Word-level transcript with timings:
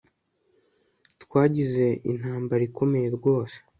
Twagize 1.23 1.85
intambara 2.11 2.61
ikomeye 2.69 3.07
rwose 3.17 3.57